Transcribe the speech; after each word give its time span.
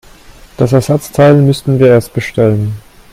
Das 0.57 0.73
Ersatzteil 0.73 1.35
müssten 1.35 1.77
wir 1.77 1.89
erst 1.89 2.13
bestellen. 2.13 2.73